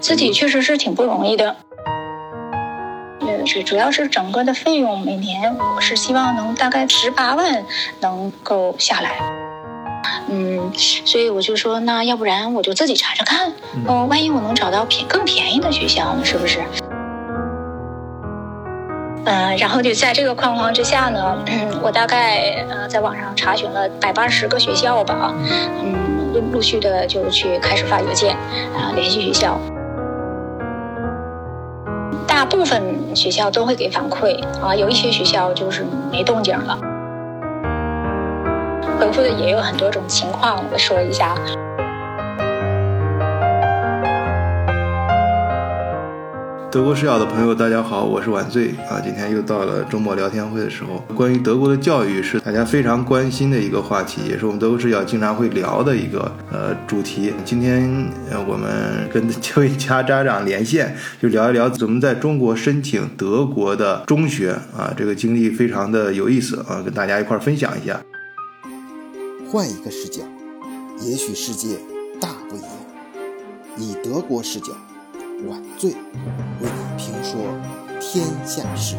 [0.00, 1.56] 自己确实是挺不容易的。
[3.20, 7.64] 呃，主主要是整个的费用，每年我是希望能大概十八万
[8.00, 9.10] 能够下来。
[10.28, 10.72] 嗯，
[11.04, 13.52] 所以我就说，那要不然我就自己查查看，
[13.86, 16.60] 哦，万一我能找到便更便宜的学校呢，是不是？
[19.26, 21.36] 呃，然后就在这个框框之下呢，
[21.82, 25.34] 我大概呃在网上查询了百八十个学校吧，
[25.82, 28.34] 嗯，陆陆续的就去开始发邮件
[28.74, 29.69] 啊联系学校，大
[32.60, 35.82] 部分学校都会给反馈啊，有一些学校就是
[36.12, 36.78] 没动静了，
[39.00, 41.34] 回复的也有很多种情况，我说一下。
[46.70, 49.00] 德国视角的朋友，大家好，我是晚醉啊。
[49.02, 51.02] 今天又到了周末聊天会的时候。
[51.16, 57.32] 关于德国的教育是大家非常关心的一个话题，也是我们德国视角经常会聊的一个呃主题。
[57.44, 58.06] 今天
[58.46, 68.00] 我们跟这位家家长连线，就聊一聊怎么在中国申请德国的中学啊，这个经历非常的有意思啊，跟大家一块儿分享一下。
[69.50, 70.22] 换一个视角，
[71.00, 71.78] 也许世界
[72.20, 72.70] 大不一样。
[73.76, 74.68] 以德国视角。
[75.48, 75.90] 晚醉
[76.60, 77.40] 为你评说
[78.00, 78.96] 天下事，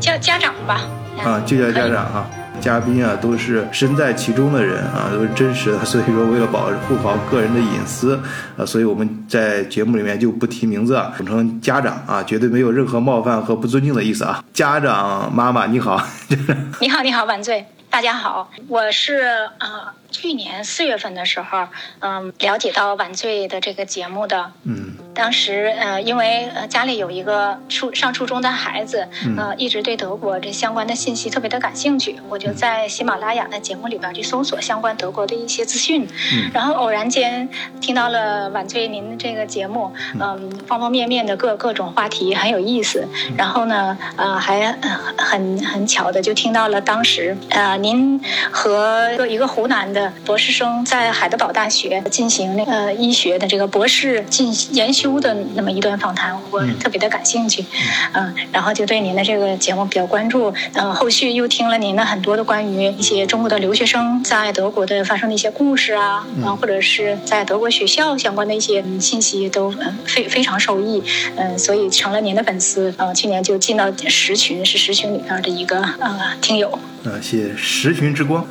[0.00, 0.80] 叫家长吧。
[1.24, 2.26] 啊，就叫家长啊。
[2.60, 5.84] 嘉宾啊，都是身在其中的人啊，都是真实的。
[5.84, 8.20] 所以说，为了保护好个人的隐私
[8.56, 14.42] 啊，所以我们在节目里面就不提名字啊，统称家长啊，绝对没有任何冒犯和不尊敬的意思啊。
[14.52, 16.04] 家长妈妈你好，
[16.80, 17.64] 你好你好，晚醉。
[17.90, 21.66] 大家好，我是呃去年四月份的时候，
[22.00, 37.48] 嗯，了解到晚醉的这个节目的，嗯，当时呃因为呃家里有一个初上初中的孩子，呃一直对德国这相关的信息特别的感兴趣，我就在喜马拉雅的节目里边去搜索相关德国的一些资讯，嗯，然后偶然间
[37.80, 44.76] 听到了晚醉您的这个节目，嗯，方方面面的各各种话题很有意思，然后呢，呃还
[45.16, 47.77] 很很巧的就听到了当时呃。
[47.78, 57.64] 您和一个湖南的博士生在海德堡大学进行那个医学的这个博士进研修的那么一段访谈，我特别的感兴趣，
[58.12, 69.72] 嗯，然后就对您的这个节目比较关注，嗯，后续又听了您的很多的关于一些中国的留学生在德国的发生的一些故事啊，嗯，或者是在德国学校相关的一些信息，都
[70.04, 71.02] 非非常受益，
[71.36, 76.78] 嗯，所以成了您的粉丝，嗯，去年就进到十群，是十群里边的一个呃听友。
[77.08, 78.46] 呃，写十旬之光。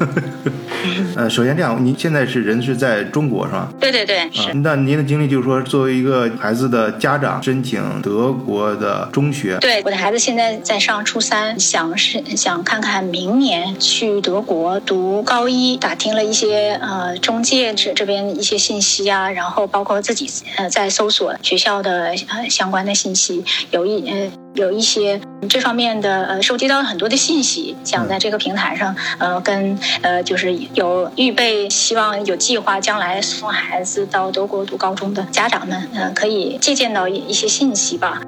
[1.16, 3.70] 呃，首先这样，您现在是人是在中国是吧？
[3.80, 4.52] 对对对，是。
[4.56, 9.58] 那您的经历就是说，作为一个孩子的家长，申请德国的中学。
[9.60, 24.32] 对，我的孩子现在在上初三，想是想看看明年去德国读高一，打听了一些呃中介这这边一些信息啊，然后包括自己呃在搜索学校的呃相关的信息，有一呃。
[24.58, 38.20] 有一些这方面的呃，收集到很多的信息，想在这个平台上，呃，跟呃，就是有预备，希望有计划将来送孩子到德国读高中的家长们，嗯，可以借鉴到一些信息吧。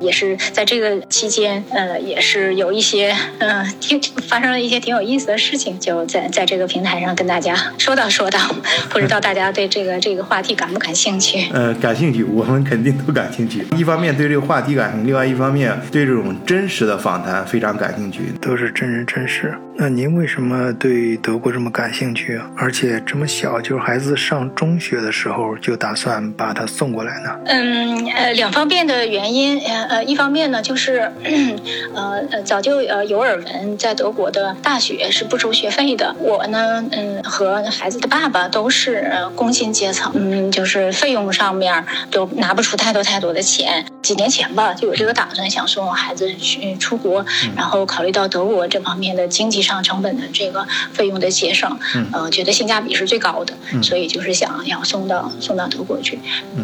[0.00, 8.38] 也是在这个期间，呃，也是有一些，嗯，挺发生了一些挺有意思的事情，就在在这个平台上跟大家说道说道，
[8.90, 11.48] 不知道大家对这个这个话题感不感兴趣？
[11.52, 13.66] 呃，感兴趣，我们肯定都感兴趣。
[13.76, 19.54] 一方面对这个话题感兴趣，另外一方面对这种真实的访谈非常感兴趣，都是真人真事。
[19.80, 22.40] 那您为什么对德国这么感兴趣？
[22.56, 27.38] 而且这么小，就是孩子上中学的时候就打算把他送过来呢？
[27.44, 31.12] 嗯，呃，两方面的原因，呃呃，一方面呢，就是
[31.94, 36.12] 呃呃，早就呃有耳闻，在德国的大学是不收学费的。
[36.18, 43.86] 我呢，嗯，和孩子的爸爸都是工薪阶层，嗯，就是费用上面都拿不出太多太多的钱。
[44.02, 47.24] 几年前吧，就有这个打算，想送孩子去出国，
[47.54, 49.67] 然后考虑到德国这方面的经济。
[49.68, 51.78] 上成本的这个费用的节省，
[52.12, 53.52] 呃，觉得性价比是最高的，
[53.82, 56.18] 所以就是想要送到送到德国去，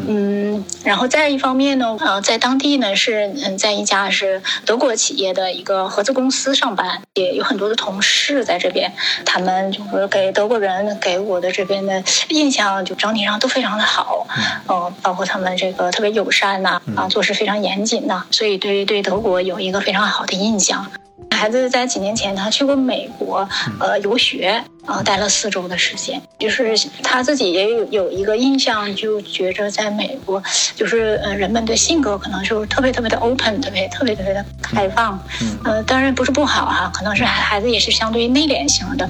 [0.09, 8.93] 嗯，然后再一方面呢，呃，在当地呢是嗯，在一家是德国企业的一个合资公司上班，也有很多的同事在这边，
[9.25, 14.27] 他们就是给德国人给我的这边的印象就整体上都非常的好，
[14.67, 20.85] 嗯，包括他们这个特别友善呐，啊，做事非常严谨呐，所以对对德国有一个非常好的印象。
[21.31, 26.21] 孩子在几年前他去过美国，呃，游学，啊，待了四周的时间。
[26.39, 30.43] 就是他自己也有有一个印象，就觉着在美国，
[30.75, 35.19] 就是呃，人们的性格可能就是特别特别的 open，特别特别特别的开放。
[35.65, 39.09] 呃，当然不是不好哈，可能是孩子也是相对于内敛型的。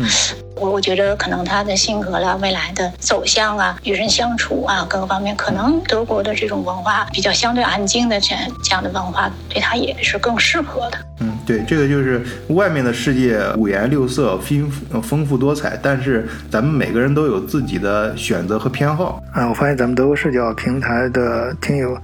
[0.56, 10.98] 我我觉得可能他的性格啦、未来的走向啊、与人相处啊各个方面，可能德国的这种文化比较相对安静的这这样的文化，对他也是更适合的。
[11.20, 14.70] 嗯，对，这个就是外面的世界五颜六色、丰
[15.02, 19.20] 丰富多彩，但是咱们每个人都有自己的选择和偏好。
[19.32, 21.94] 啊，我发现咱们德国视角平台的听友，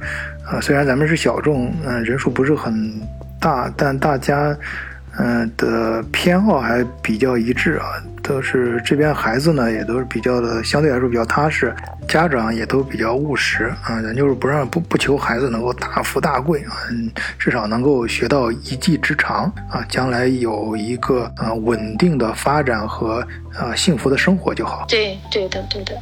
[0.44, 3.00] 啊，虽然咱们是小众，嗯，人数不是很
[3.38, 4.56] 大，但大家。
[5.22, 7.84] 嗯的偏好还比较一致啊，
[8.22, 11.74] 都是这边孩子呢也都是比较的相对来说比较踏实，
[12.08, 16.72] 家长也都比较务实啊，咱就是不让不不求孩子能够大富大贵啊，
[17.38, 23.20] 至少能够学到一技之长啊，将来有一个啊稳定的发展和
[23.54, 24.86] 啊幸福的生活就好。
[24.88, 25.92] 对对的对的。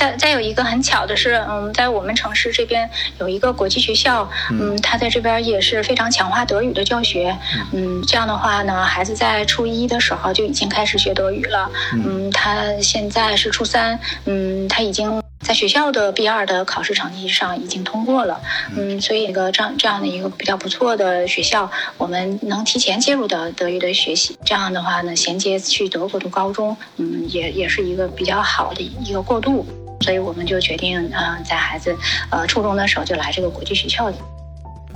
[0.00, 2.88] 再再有一个很巧的是，嗯，在我们城市这边
[3.18, 7.36] 有一个国际学校，嗯，他在这边也是非常强化德语的教学，
[7.72, 18.40] 嗯，这样的话呢，孩子在初一的时候就已经开始学德语了，嗯，他现在是初三，嗯，他已经在学校的 B 二的考试成绩上已经通过了，
[18.74, 29.66] 嗯，所以一个这样这样的一个比较不错的学校，我们能提前介入到德语的学习，这样的话呢，衔接去德国读高中，嗯，也也是一个比较好的一个过渡。
[30.04, 31.94] 所以我们就决定，嗯，在孩子
[32.30, 34.16] 呃初中的时候就来这个国际学校里。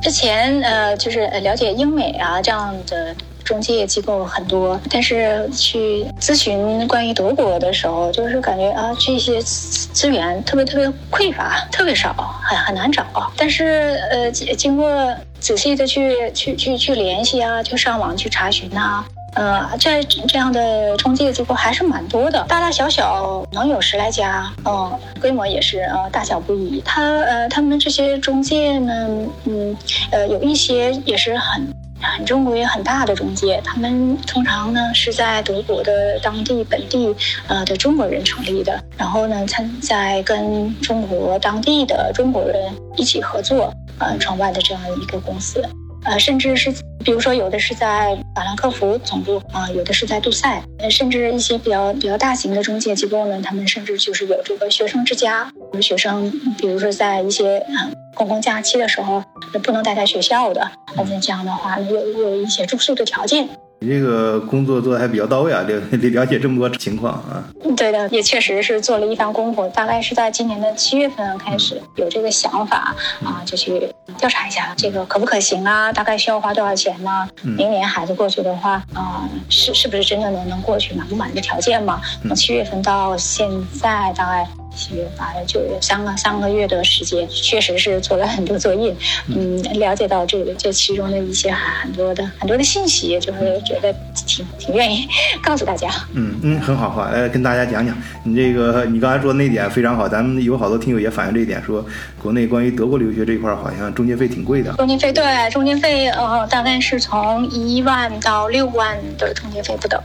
[0.03, 13.05] 之前呃就是了解英美啊这样的中介机构很多，但是去咨询关于德国的时候，就是感觉啊这些资源特别特别匮乏，特别少，很很难找。
[13.37, 19.05] 但是呃经过仔细的去去去去联系啊，就上网去查询呐。
[19.35, 26.81] 呃，在这样的中介机构还是蛮多的，大大小小能有十来家，嗯，规模也是呃大小不一。
[26.85, 29.09] 他呃，他们这些中介呢，
[29.45, 29.77] 嗯，
[30.11, 31.67] 呃，有一些也是很
[32.01, 37.15] 很正规、很大的中介，他们通常呢是在德国的当地本地
[37.49, 45.61] 呃的中国人成立的，然后呢，参在跟中国当地的中国人一起合作，呃，创办的这样一个公司。
[46.05, 46.71] 呃，甚至是，
[47.05, 59.23] 比如说有的是在法兰克福总部啊，有的是在杜塞，呃，甚至一些比较比较大型的中介机构呢，他们甚至就是有这个学生之家，学生，比如说在一些啊公共假期的时候，
[59.63, 63.49] 不能待在学校的，那这样的话，有有一些住宿的条件。
[63.81, 67.45] 你这个工作做的还比较到位啊，了了解这么多情况啊。
[67.77, 69.69] 对的，也确实是做了一番功夫。
[69.75, 73.93] 大概是在今年的七月份开始有这个想法啊，就去
[74.25, 75.93] 调查一下这个可不可行啊？
[75.93, 77.29] 大概需要花多少钱呢？
[77.43, 80.95] 明年孩子过去的话啊，是是不是真的能能过去？
[80.95, 82.01] 满不满这条件嘛？
[82.23, 83.47] 从七月份到现
[83.79, 84.49] 在大概。
[84.77, 88.95] 七月八月九月三个三个月的时间，确实是做了很多作业，
[89.29, 93.95] 嗯，了解到这个这其中的一些很多的很多的信息，就是觉得
[94.27, 95.07] 挺挺愿意
[95.43, 95.89] 告诉大家。
[96.13, 101.85] 嗯嗯，很好哈，来跟大家讲讲你这个你刚才说那点非常好，咱们有好多听友也反映这一点，说
[102.23, 104.73] 国内关于德国留学这一块好像中介费挺贵的。
[104.75, 110.01] 中介费对，中介费呃大概是从一万到六万的中介费不等。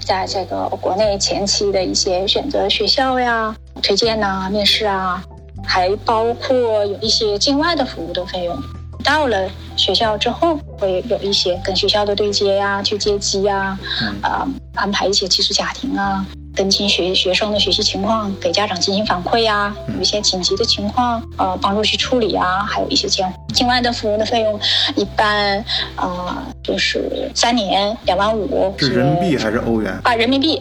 [0.00, 3.52] 在这个国内前期的一些选择学校呀、
[3.86, 5.22] 推荐呐、面试啊，
[5.64, 8.60] 还包括有一些境外的服务的费用。
[9.04, 13.78] 到了学校之后，会有一些跟学校的对接呀、去接机呀，
[14.22, 14.44] 啊，
[14.74, 16.26] 安排一些寄宿家庭啊。
[16.56, 23.24] 跟进学学生的学习情况，给家长进行反馈呀，有一些紧急的情况，呃，帮助去处理啊，还有一些境
[23.54, 24.58] 境外的服务的费用，
[24.96, 25.64] 一般
[25.94, 28.74] 啊就是三年两万五。
[28.78, 29.96] 是人民币还是欧元？
[30.02, 30.60] 啊，人民币。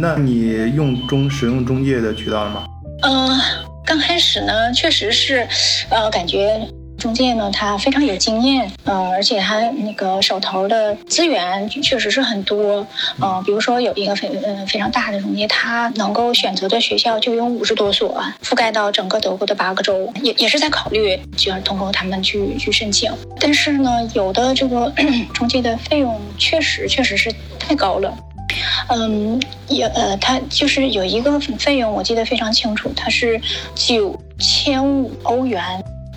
[0.00, 2.66] 那你用中使用中介的渠道了吗？
[3.02, 3.40] 嗯，
[3.86, 5.46] 刚开始呢，确实是，
[5.90, 6.68] 呃，感觉。
[6.98, 12.84] 中介呢，他非常有经验，呃，而且他那个手头的资源确实是很多，
[13.20, 23.12] 呃，比如说有一个非呃非常大的中介，他能够选择的学校就有五十多所，覆盖到整个德国的八个州，也也是在考虑，就要通过他们去去申请。
[23.38, 24.92] 但是呢，有的这个
[25.32, 28.12] 中介的费用确实确实是太高了，
[28.88, 33.40] 嗯，也呃，它就是有一个费用，我记得非常清楚，它是
[33.74, 35.62] 九千五欧元。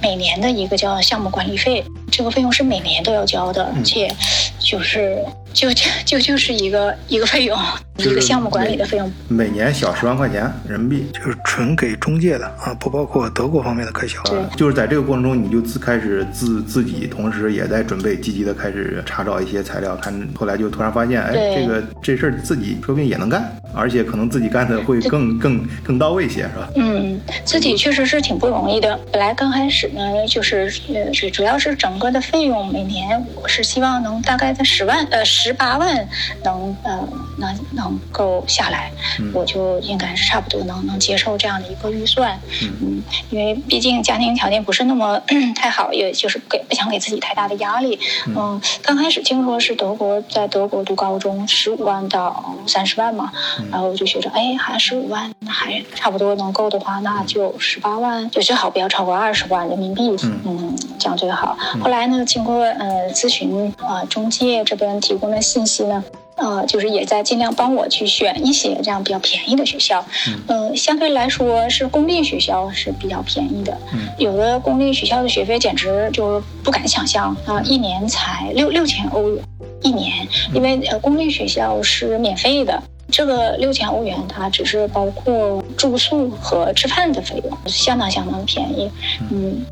[0.02, 4.12] 每年的一个叫项目管理费，这个费用是每年都要交的，而且
[4.58, 7.58] 就是就就就就是一个一个费用，
[7.98, 14.22] 一个项目管理的费用，每年小十万块钱人民币，就是纯给中介的啊，不包括德国方面的开销。
[14.24, 26.70] 对，就是在这个过程中，你就自开始自自己，同时也在准备积极的开始查找一些材料，看后来就突然发现，哎，这个这事儿自己说不定也能干而且可能自己干的会更更更到位些，是吧？
[26.76, 29.00] 嗯，自己确实是挺不容易的。
[29.12, 36.08] 本来刚开始呢，就是呃，主主要是整个的费用每年我是希望能大概在十万呃十八万
[36.44, 37.08] 能呃
[37.38, 38.92] 能能够下来，
[39.34, 42.40] 我就应该是差不多能能接受这样的一个预算。
[42.62, 45.20] 嗯，因为毕竟家庭条件不是那么
[45.56, 47.98] 太好，也就是给不想给自己太大的压力。
[48.28, 53.32] 嗯，刚开始听说是德国在德国读高中十五万到三十万嘛，
[53.72, 60.16] 然后我就觉着哎，还十五万那还差不多能够的话，那就十八万就最好不要超过二十万人民币。
[60.46, 61.58] 嗯，这样最好。
[61.82, 66.04] 后来呢，经过呃咨询啊中介这边提供的信息呢。
[66.38, 70.04] 呃，就是也在尽量帮我去选一些这样比较便宜的学校，
[70.48, 79.44] 嗯，相对来说是公立学校是比较便宜的，嗯，有的公立学校的学费简直就是不敢想象啊，一年才六六千欧元
[79.84, 88.90] 一年，因为呃公立学校是免费的，这个六千欧元它只是包括住宿和吃饭的费用，相当相当便宜，
[89.30, 89.64] 嗯，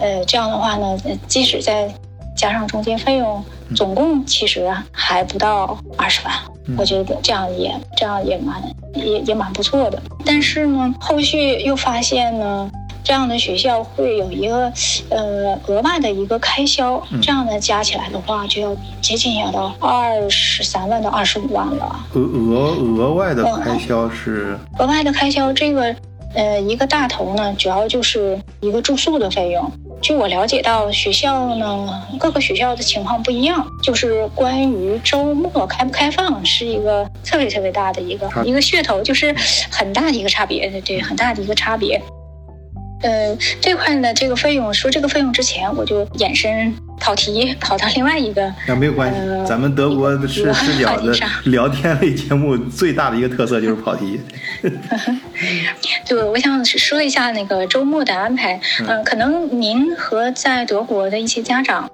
[0.00, 1.88] 呃，这样的话呢，即使再
[2.36, 3.44] 加上中介费用。
[3.74, 6.34] 总共其实还不到二十万，
[6.78, 8.62] 我觉得这样也这样也蛮
[8.94, 10.00] 也也蛮不错的。
[10.24, 12.70] 但是呢，后续又发现呢，
[13.02, 14.72] 这样的学校会有一个
[15.10, 22.06] 呃额外的一个开销，这样的加起来的话，就要接近要到二十三万到二十五万了。
[22.14, 25.94] 额额额外的开销是额外的开销，这个
[26.34, 29.70] 呃一个大头呢，主要就是一个住宿的费用。
[30.02, 39.34] 据我了解到，学校呢各个学校的情况不一样，就是关于周末开不开放是一个特别特别大的一个一个噱头，就是
[39.70, 42.00] 很大的一个差别，对，很大的一个差别。
[43.02, 48.52] 呃，这块呢，这个费用说这个费用之前，我就延伸跑题跑到另外一个。
[48.66, 54.20] 那没有关系，咱们德国是视角的聊天类节目最大的一个特色就是跑题。
[56.08, 58.60] 对，我想说一下那个周末的安排。
[58.86, 61.90] 嗯，可能您和在德国的一些家长。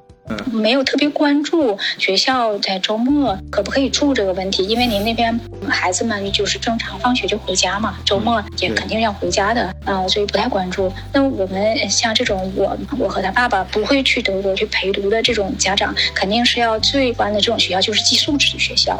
[0.52, 10.92] 没有特别关注学校在周末可不可以住这个问题，因为您那边孩子们就是正常放学就回家嘛，周末也肯定要回家的啊，所以不太关注。
[11.12, 18.98] 那我们像这种我我和他爸爸不会去德国去陪读的这种家长，肯定是要最关的这种学校就是寄宿制学校。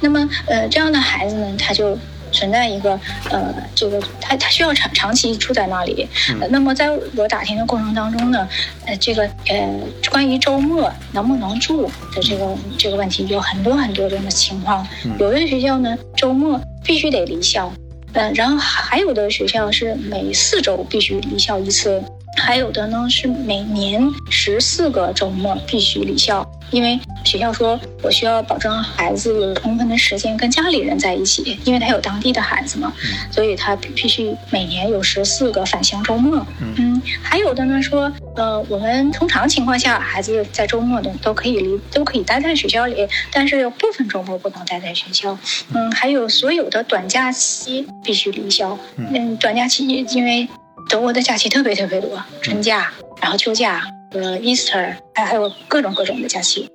[0.00, 1.98] 那么呃这样的孩子呢，他就。
[2.32, 2.98] 存在一个
[3.30, 6.08] 呃，这个他他需要长长期住在那里。
[6.50, 8.48] 那么在我打听的过程当中呢，
[8.86, 14.86] 呃，这个呃，关于周末能不能住的这个这个问题，有很多很多这样的情况。
[15.18, 17.72] 有的学校呢，周末必须得离校，
[18.14, 22.02] 嗯，然后还有的学校是每四周必须离校一次。
[22.36, 32.92] 还有的呢是每年十四个周末必须离校，因为学校说我需要保证孩子有充分的时间跟家里人在一起，因为他有当地的孩子嘛，
[33.30, 36.44] 所以他必须每年有十四个返乡周末。
[36.76, 45.38] 嗯，还有的呢说，呃，我们通常情况下孩子在周末的都可以离都可以待在学校里，但是有部分周末不能待在学校。
[45.74, 48.76] 嗯，还有所有的短假期必须离校。
[48.96, 50.48] 嗯，短假期因为。
[50.92, 56.68] 德国的假期特别特别多，春假，然后秋假，呃，Easter，还还有各种各种的假期。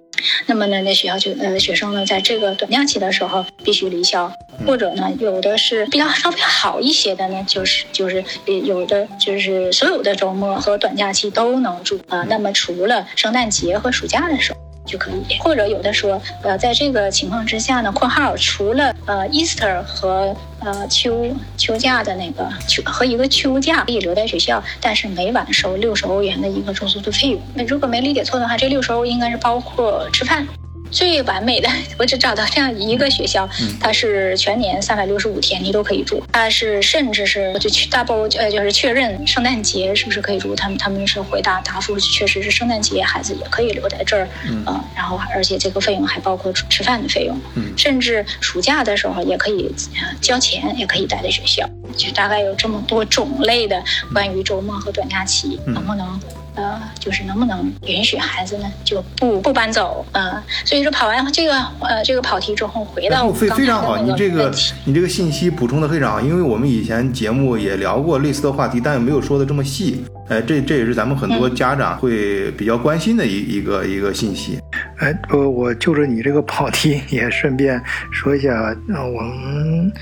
[0.48, 4.34] 那么呢，那学校就呃，学生呢，在这个短假期的时候必须离校，
[4.66, 12.26] 或者呢，有的是比较稍微好一些的呢，就是就是有的就是所有的周末和短假期都能住啊。
[12.28, 14.67] 那么除了圣诞节和暑假的时候。
[14.88, 27.42] 就可以，或者有的说，呃，在这个情况之下呢，括号除了呃 Easter 和呃秋秋假的那个秋和一个秋假可以留在学校，但是每晚收六十欧元的一个住宿的费用。
[27.54, 30.48] 那如果没理解错的话，这六十欧应该是包括吃饭。
[30.92, 33.48] 最完美的， 我只找到这样一个学校，
[33.80, 44.64] 它是全年三百六十五天你都可以住，它是甚至是就去 double 呃就是确认圣诞节是不是可以住，他们他们是回答答复确实是圣诞节孩子也可以留在这儿，嗯，
[44.96, 49.74] 然后而且这个费用还包括吃饭的费用，嗯，甚至暑假的时候也可以
[50.22, 53.82] 交钱也可以待在学校，就大概有这么多种类的
[54.14, 56.20] 关于周末和短假期能不能？
[56.58, 60.04] 呃，就是能不能允许孩子们就不不搬走？
[60.14, 64.52] 嗯，所以说跑完这个呃这个跑题之后，回到非非常好，你这个
[64.84, 70.04] 你这个信息补充的非常好，因为我们以前节目也聊过类似的话题，但也没有说的这么细。
[70.30, 74.60] 哎，这这也是咱们很多家长会比较关心的一一个一个信息。
[74.98, 77.80] 哎，呃，我就着你这个跑题，也顺便
[78.12, 79.94] 说一下，呃，我们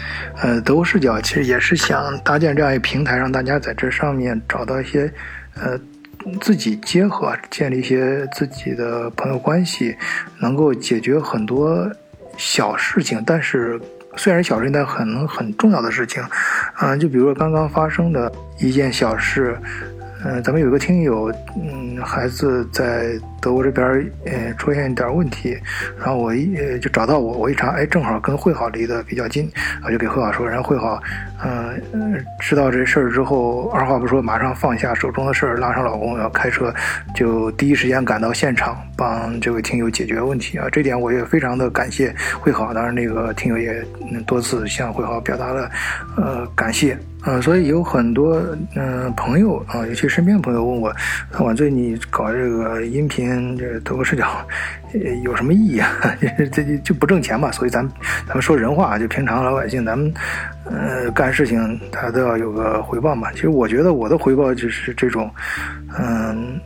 [0.42, 5.12] 呃德国视角其实也是想搭建这样一个平台，让大家在这上面找到一些
[5.56, 5.78] 呃。
[6.42, 9.96] 自己结合，建立一些自己的朋友关系，
[10.40, 11.90] 能够解决很多
[12.38, 13.80] 小事情，但是
[14.16, 16.24] 虽然小事，但很很重要的事情，
[16.76, 19.58] 啊，就比如说刚刚发生的一件小事。
[20.28, 23.86] 嗯，咱们有个听友，嗯，孩子在德国这边，
[24.26, 25.56] 呃，出现一点问题，
[26.00, 29.48] 然后我一就找到我，我一查，哎，正好跟会好离得比较近，
[29.86, 31.00] 我就给会好说，然后会好，
[31.44, 36.74] 嗯，知道这事儿之后，二话不说，马上放下手中的事儿，拉上老公要开车，
[37.14, 43.80] 就第一时间赶到现场帮这位听友解决问题啊，这点我也非常的感谢会好，当然那个听友也
[44.26, 45.70] 多次向会好表达了，
[46.18, 46.98] 呃，感谢。
[47.28, 48.40] 嗯，所以有很多
[48.76, 50.94] 嗯朋友啊，尤其身边的朋友问我，
[51.40, 54.46] 晚醉你搞这个音频这个德国视角，
[55.24, 55.90] 有什么意义啊？
[56.52, 57.52] 这就就不挣钱嘛。
[57.52, 57.84] 所以咱
[58.28, 60.14] 咱们说人话，就平常老百姓，咱们
[60.66, 63.32] 呃干事情，他都要有个回报嘛。
[63.32, 65.28] 其实我觉得我的回报就是这种，
[65.98, 66.60] 嗯，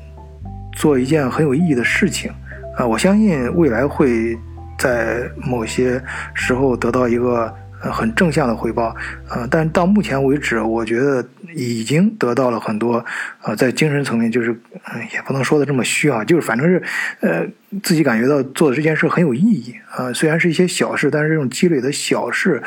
[0.73, 2.29] 做一件很有意义的事情
[2.77, 2.85] 啊。
[2.85, 4.37] 我相信未来会
[4.77, 7.55] 在某些时候得到一个。
[7.81, 8.95] 呃，很正向的回报，
[9.29, 13.03] 呃，但到目前为止，我觉得已经得到了很多，
[13.41, 14.51] 呃，在精神层面，就是，
[14.93, 16.83] 嗯，也不能说的这么虚啊，就是反正是，
[17.21, 17.45] 呃，
[17.81, 22.61] 自己感觉到做的这件事很有意义，啊，虽然是一些小事，但是这种积累的小事，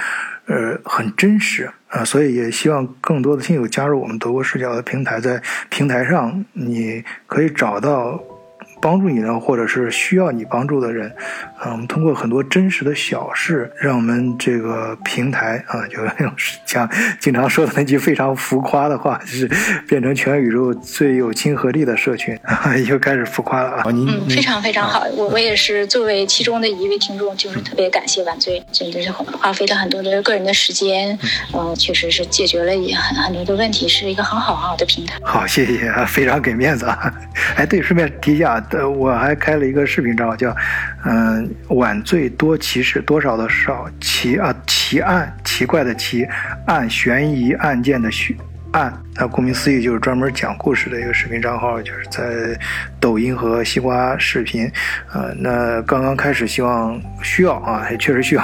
[0.46, 8.18] 呃，很真实，啊，所以也希望更多的听友加入我们德国视角的平台，在平台上你可以找到。
[8.82, 11.08] 帮助你的，或者是需要你帮助的人，
[11.56, 15.98] 啊，我们通过很多真实的小事，让我们这个平台啊，就
[16.66, 19.48] 像经常说的那句非常浮夸的话，就是
[19.86, 23.82] 变成全宇宙最有亲和力的社群， 啊又开始浮夸了啊！
[23.86, 31.16] 嗯，非常非常好，我我也是作为其中的一位听众，就是特别感谢晚醉，真的是花费了很多的个人的时间，
[31.54, 35.16] 嗯，确实是解决了也很很多的问题，是一个很好很好的平台。
[35.22, 37.14] 好，谢谢啊，非常给面子啊！
[37.54, 38.60] 哎，对，顺便提一下。
[38.72, 40.54] 呃，我还开了一个视频账号，叫
[41.04, 46.26] “嗯，晚最多奇事多少的少奇啊奇案奇怪的奇
[46.66, 48.36] 案悬疑案件的悬
[48.72, 48.92] 案”。
[49.14, 52.58] 那顾名思义，就是专门讲故事的一个视频账号，就是在
[52.98, 54.70] 抖音和西瓜视频。
[55.12, 58.42] 呃，那刚刚开始，希望需要啊，也确实需要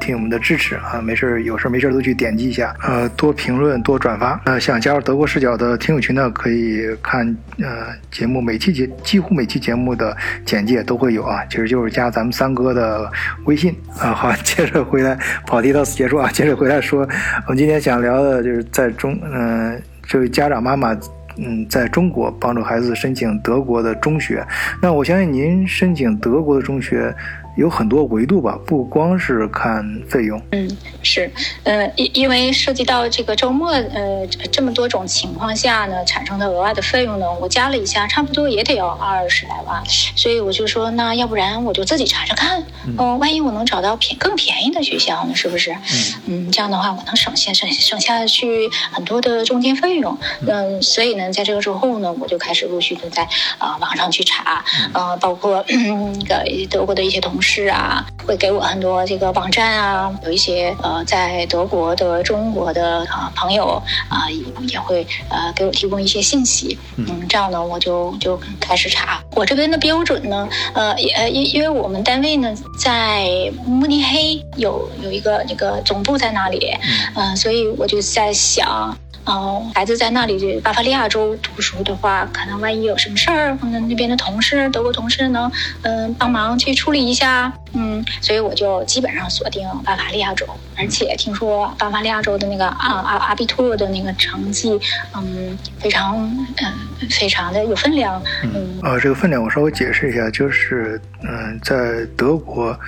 [0.00, 1.00] 听我们的支持啊。
[1.02, 4.40] 没事有事没事都去点击一下，呃，多评论，多转发。
[4.44, 7.26] 那想加入德国视角的听友群呢，可以看
[7.60, 11.44] 呃节目每期节几乎每期节目的简介都会有啊。
[11.50, 13.10] 其实就是加咱们三哥的
[13.44, 14.12] 微信啊。
[14.12, 16.30] 好， 接着回来，跑题到此结束啊。
[16.32, 17.00] 接着回来说，
[17.46, 19.80] 我们今天想聊的就是在中嗯。
[20.06, 20.94] 这位家长妈妈，
[21.38, 24.46] 嗯，在中国帮助孩子申请德国的中学。
[24.82, 27.10] 那我相信您申请德国的中学。
[27.56, 30.40] 有很多维度吧，不光是看费用。
[30.50, 31.30] 嗯，是，
[31.62, 39.80] 呃，因因为涉及到这个周末，呃，这么多种情况下呢，产生的额外的费用呢，我加了一下，差不多也得要二十来万。
[39.86, 42.64] 所以我就说，那要不然我就自己查查看，
[42.98, 45.70] 嗯，万一我能找到便更便宜的学校呢，是不是？
[45.70, 50.18] 嗯，嗯，这样的话我能省下省省下去很多的中间费用。
[50.48, 57.40] 嗯，所以呢，在这个之后呢，我就开始陆续的在啊网上去查，呃，包括那个德国的一些同。
[57.44, 64.26] 是啊，会给我很多这个网站啊，有一些呃在德国的中国的啊朋友啊
[64.66, 69.22] 也会呃给我提供一些信息，嗯，这样呢我就就开始查。
[69.36, 73.28] 我这边的标准呢，呃也因因为我们单位呢在
[73.66, 76.74] 慕尼黑有有一个那个总部在那里，
[77.14, 78.96] 嗯，所以我就在想。
[79.24, 85.50] 哦，孩子在那里巴伐利亚州读书的话，可能万一有什么事儿，可能那边的同事，德国同事能
[85.82, 90.46] 嗯帮忙去处理一下，嗯，所以我就基本上锁定巴伐利亚州。
[90.76, 94.78] 而且听说巴伐利亚州的那个阿阿阿比托的那个成绩，
[95.14, 96.16] 嗯，非常
[96.58, 98.22] 嗯非常的有分量。
[98.42, 102.78] 嗯，呃，这个分量我稍微解释一下，就是嗯，在德国，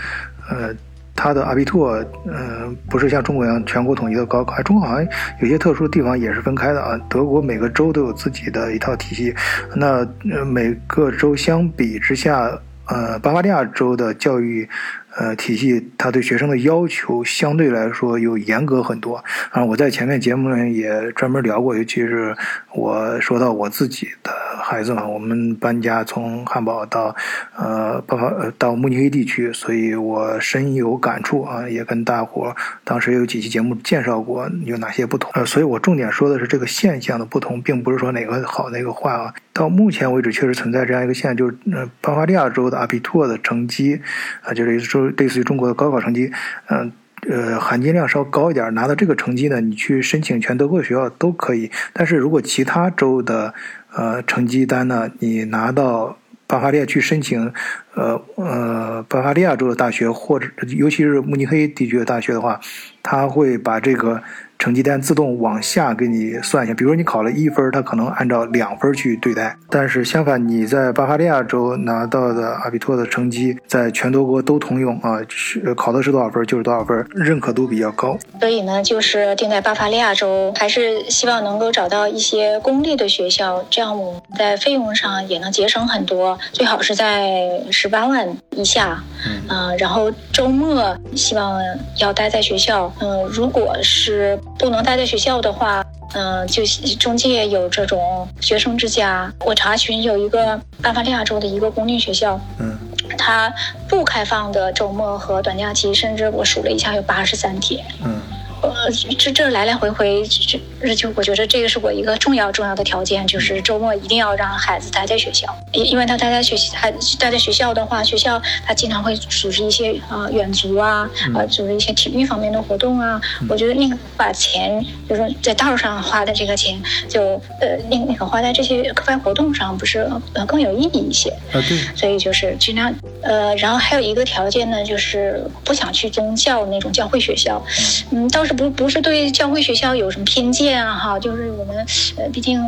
[0.51, 0.75] 呃。
[1.17, 5.09] 它的阿比托，嗯，不是像中国一样全国统一的高考，中国好像
[5.41, 7.01] 有些特殊的地方也是分开的啊。
[7.09, 9.35] 德国每个州都有自己的一套体系，
[9.75, 10.07] 那
[10.45, 12.51] 每个州相比之下，
[12.87, 14.69] 呃，巴伐利亚州的教育。
[15.17, 19.65] 呃，体系他对学生的要求相对来说又严格很多啊！
[19.65, 22.37] 我在前面节目里也专门聊过，尤其是
[22.75, 24.31] 我说到我自己的
[24.63, 27.17] 孩子嘛，我们搬家从汉堡到
[27.57, 31.67] 呃巴伐到慕尼黑地区，所以我深有感触啊！
[31.69, 39.33] 也跟大伙当时有几期节目介绍过有哪些不同，呃，所以我重点说的是这个现象的不同，并不是说哪个好哪个坏啊。
[39.57, 44.03] 到目前为止，确实存在这样一个现象，就是呃巴伐利亚州的阿比托的成绩
[44.43, 45.09] 啊，就是说。
[45.17, 46.31] 类似于中国的高考成绩，
[46.69, 46.93] 嗯，
[47.31, 51.71] 呃，含金量稍高一点，拿到这个成绩呢，你去申请全德国的学校都可以。
[51.95, 53.55] 但是如果其他州的
[53.95, 57.51] 呃成绩单呢，你拿到巴伐利亚去申请，
[57.95, 62.61] 呃呃，巴伐利亚州的大学，或者尤其是慕尼黑地区的大学的话，
[63.03, 64.23] 他会把这个。
[64.59, 69.57] 成绩单自动往下给你算一下，比如说你考了一分，它可能按照两分去对待。
[69.69, 78.19] 但是相反，你在巴伐利亚州拿到的阿比托的成绩，在全德国都通用啊，是考的是多少分就是多少分，认可度比较高。
[78.41, 86.37] 所以呢，就是定在巴伐利亚州，还是希望能够找到一些公立的学校，这样我们在费用上也能节省很多。
[86.53, 89.03] 最好是在十八万以下，
[89.49, 91.61] 嗯，然后周末希望
[92.01, 94.39] 要待在学校，嗯，如果是。
[94.59, 96.63] 不能待在学校的话，嗯，就
[96.99, 99.33] 中介有这种学生之家。
[99.45, 102.77] 我查询有一个巴伐利亚州的一个公立学校，嗯，
[103.19, 103.53] 它
[103.89, 108.21] 不开放的周末和短假期，甚至我数了一下，有八十三天，嗯。
[108.63, 123.21] 呃，这这来来回回，这就我觉得这个是我一个重要重要的条件，就是周末一定要让孩子待在学校，因因为他待在学校，他待在学校的话，学校他经常会组织一些呃远足啊，呃组织一些体育方面的活动啊。
[123.49, 127.21] 我觉得那个把钱，就是在道上花的这个钱，就
[127.61, 131.61] 呃那那个花在这些课外活动上，不是呃更有意义一些啊？
[131.69, 131.79] 对。
[131.95, 132.93] 所以就是尽量
[133.23, 137.63] 呃，然后还有一个条件呢，就是不想去宗教那种教会学校，
[138.11, 138.46] 嗯，到。
[138.47, 140.97] 是不不是对教会学校有什么偏见啊？
[140.97, 141.77] 哈，就是我们
[142.17, 142.61] 呃，毕竟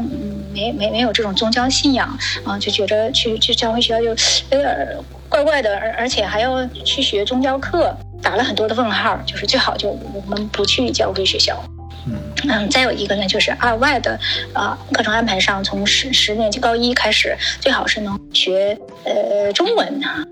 [0.52, 2.08] 没没没有这种宗教信仰
[2.44, 4.08] 啊，就觉着去去教会学校就
[4.50, 4.96] 有点
[5.28, 11.62] 怪怪的，而而且还要去学宗教课，打了很多的问号，就是最好就我们不去教会学校。
[12.48, 14.18] 嗯，再有一个呢，就是二外的
[14.52, 20.22] 啊课程安排上，从十十年级高一开始，最好是能学呃中文啊，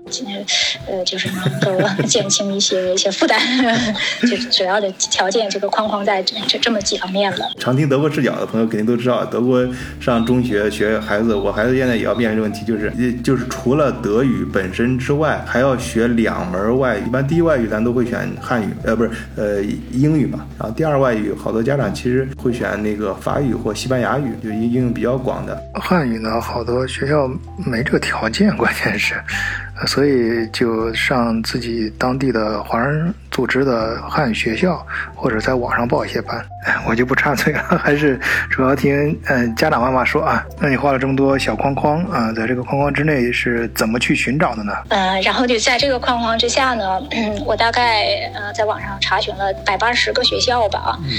[0.87, 3.39] 呃就是能够 减轻一些一些负担，
[4.21, 7.49] 就是主要的条件这个框框在这这么几方面了。
[7.59, 9.67] 常听德国视角的朋友肯定都知道，德国
[9.99, 21.93] 上中学学孩子，我孩子现在也要面临这个问题，就是就是除了德语本身之外，还要学两门外语，一般第一外语咱都会选汉语，呃不是呃英语嘛，然后第二外语好多家长。
[21.97, 25.59] 其实会选那个法语或西班牙语，就应用比较广的。
[25.73, 27.27] 汉语呢，好多学校
[27.65, 29.15] 没这个条件，关键是。
[29.85, 34.83] 所以就上自己当地的华人组织的汉语学校，
[35.13, 36.43] 或者在网上报一些班。
[36.87, 40.43] 我就不插嘴了，还是主要听嗯家长妈妈说啊。
[40.59, 44.73] 那你画了这么多小框框啊，在这个框框之内是怎么去寻找的呢？
[44.89, 46.99] 嗯，然后就在这个框框之下呢，
[47.45, 51.09] 我大概呃在网上查询了百八十个学校吧，嗯，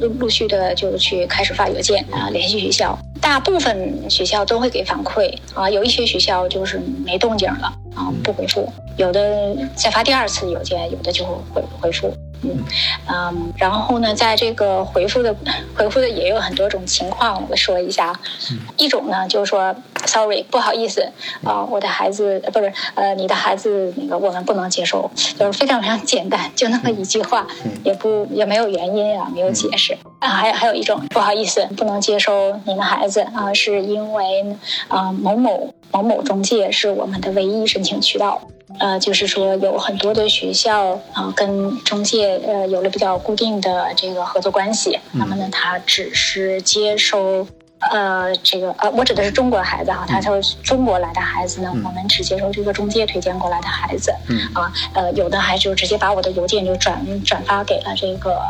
[0.00, 2.98] 陆陆续的就去开始发邮件啊联系学校。
[3.20, 8.62] 大部分学校都会给反馈啊，有一些学校就是没动静了啊，不回复；
[8.96, 12.12] 有的再发第二次邮件，有的就会回复。
[12.42, 12.64] 嗯。
[13.06, 15.34] 嗯，然后呢，在这个回复的
[15.74, 18.18] 回复的也有很多种情况，我说一下。
[18.76, 19.74] 一种呢，就是说
[20.06, 21.06] ，sorry，不好意思
[21.44, 27.46] 啊，我的孩子不是呃，你的孩子那个我们不能接受，就是非常非常简单，就那么一句话，
[27.84, 30.28] 也不也没有原因啊，没有解释啊。
[30.28, 34.56] 还有还有一种，不好意思，不能接收您的孩子啊，是因为
[34.88, 38.40] 啊某某某某中介是我们的唯一申请渠道。
[38.78, 47.46] 呃，就是说有很多的学校啊，跟中介呃有了比较固定的这个合作关系，那么呢，他只是接收
[47.90, 50.30] 呃这个呃，我指的是中国孩子哈，他是
[50.62, 58.40] 中国来的孩子呢，我们只接收这个中介推荐过来的孩子，嗯啊呃，有的还就直接把我的邮件就转转发给了这个。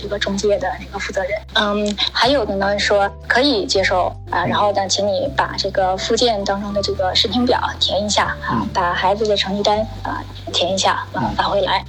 [0.00, 11.84] 这个中介的那个负责人，嗯，还有的呢说可以接受啊，然后呢，请你把这个附件当中的这个申请表填一下啊，把孩子的成绩单啊填一下啊发回来，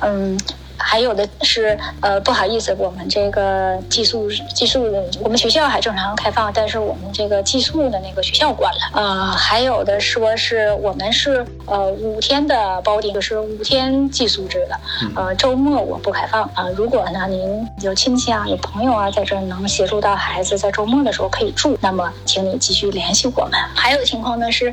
[0.00, 0.38] 嗯。
[0.86, 4.84] 还有的是，呃，不好意思，我们这个寄宿寄宿，
[5.22, 8.80] 我们学校还正常开放，但是我们这个寄宿的那个学校关了。
[8.92, 14.78] 呃，还有的说是我们是呃五天的包顶，就是五天寄宿制的，
[15.16, 16.68] 呃，周末我不开放啊。
[16.76, 23.58] 如果呢您有亲戚啊、有朋友啊在这能协助到孩子在周末的时候可以住，那么请你继续联系我们。
[23.74, 24.72] 还有情况呢是，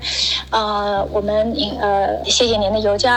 [0.50, 3.12] 呃，我们呃谢谢您的邮件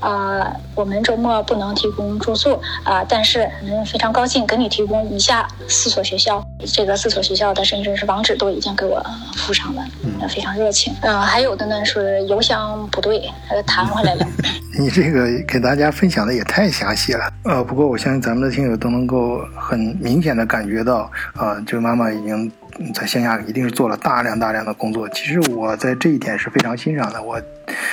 [0.00, 2.34] 啊，我们周末不能提供住。
[2.40, 9.04] 宿啊，但是嗯，非常高兴给你提供以下四所学校，这个四所学校的甚至是网址都已经给我
[9.36, 10.94] 附上了，嗯，非常热情。
[11.02, 14.26] 嗯，还有的呢是邮箱不对，呃，弹回来了。
[14.78, 22.50] 你这个给大家分享的也太详细了，呃，不过我相信咱们的听友都能够很明显的感觉到，啊，这个妈妈已经
[22.94, 25.08] 在线下一定是做了大量大量的工作。
[25.10, 27.22] 其实我在这一点是非常欣赏的。
[27.22, 27.40] 我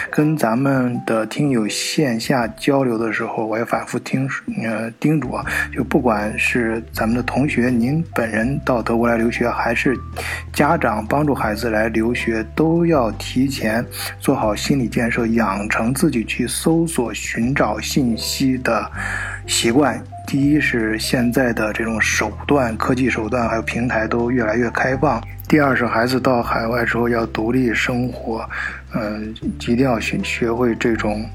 [0.09, 4.27] 跟咱们的听友线下交流的时候，我也反复听
[4.63, 9.95] 呃叮嘱啊，就不管是咱们的同学，您本人到德国来留学，还是
[10.53, 13.85] 家长帮助孩子来留学，都要提前
[14.19, 18.89] 做好心理建设，养成自己去搜索、寻找信息的
[19.45, 20.01] 习惯。
[20.27, 25.23] 第一是现在的这种手段、科技手段还有平台都越来越开放。
[25.47, 28.47] 第二是孩子到海外之后要独立生活，
[28.93, 31.25] 嗯，一定要学学会这种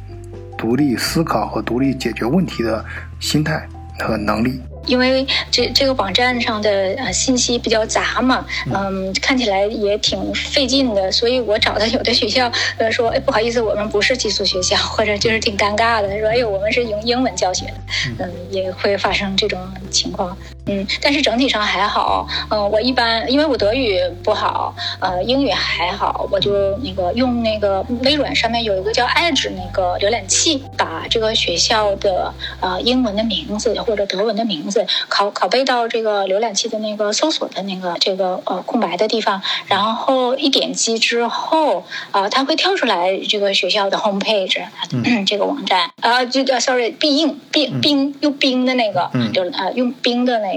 [0.59, 2.85] 独立思考和独立解决问题的
[3.19, 3.67] 心态
[3.99, 4.61] 和能力。
[4.87, 17.75] 因为这这个网站上的呃信息比较杂嘛，嗯，看起来也挺费劲的，所以我找的有的学校呃说，哎，不好意思，我们不是寄宿学校，或者就是挺尴尬的，说，哎呦，我们是用英文教学的，
[18.19, 19.59] 嗯，也会发生这种
[19.91, 34.87] 情况，嗯，但是整体上还好，嗯，我一般因为我德语不好，呃，英语还好，我就那个用那个微软上面有一个叫 Edge 那个浏览器，把这个学校的呃英文的名字或者德文的名字。
[35.11, 44.63] 拷拷贝到这个浏览器的那个搜索的那个这个呃空白的地方，然后一点击之后啊，它会跳出来这个学校的 home page，
[45.27, 45.91] 这个网站。
[46.01, 50.52] 啊，就叫 sorry 必应必冰用冰的那个，就呃用冰的那个，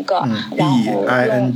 [0.55, 1.05] 然后用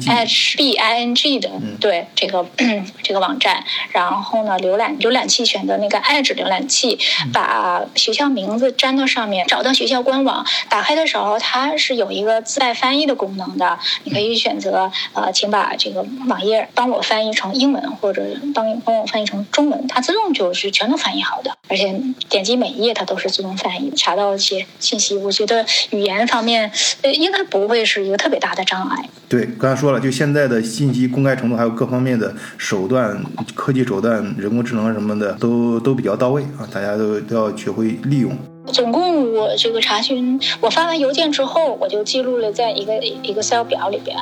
[0.05, 1.49] h b i n g 的
[1.79, 2.45] 对这个
[3.03, 6.97] 这个网站，然后呢浏览浏览器选择那个 edge 浏览器，
[7.31, 12.39] 把学校名字粘到上面，找到学校官网，打开的时候它是有一个。
[12.41, 18.23] 自带翻译的功能的，你可以选择呃，请把这个网页帮我翻译成英文，或者
[18.55, 21.93] 帮帮我翻译成中文，它自动就是全都翻译好的，而且
[22.29, 25.17] 点击每一页它都是自动翻译，查到一些信息。
[25.17, 26.71] 我觉得语言方面
[27.01, 29.09] 呃应该不会是一个特特别大的障碍。
[29.27, 33.19] 对，刚才说了，就现在的信息公开程度，还有各方面的手段、
[33.55, 38.31] 科技手段、人工智能什么的，都都比较到位啊，大家都都要学会利用。
[38.71, 44.17] 总共我这个查询，我发完邮件之后，我就记录了在一个一个 Excel 表里边。